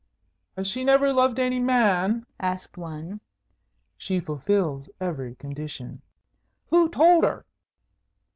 "Has 0.57 0.65
she 0.65 0.83
never 0.83 1.13
loved 1.13 1.37
any 1.37 1.59
man?" 1.59 2.25
asked 2.39 2.75
one. 2.75 3.21
"She 3.99 4.19
fulfils 4.19 4.89
every 4.99 5.35
condition." 5.35 6.01
"Who 6.71 6.89
told 6.89 7.23
her?" 7.23 7.45